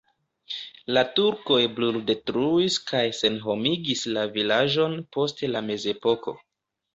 La 0.97 1.01
turkoj 1.19 1.59
bruldetruis 1.75 2.77
kaj 2.93 3.03
senhomigis 3.19 4.03
la 4.17 4.25
vilaĝon 4.39 4.97
post 5.19 5.45
la 5.53 5.63
mezepoko. 5.69 6.35